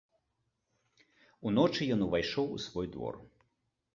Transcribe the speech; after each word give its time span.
Уночы 1.49 1.83
ён 1.97 2.01
увайшоў 2.07 2.47
у 2.57 2.57
свой 2.65 2.87
двор. 2.95 3.13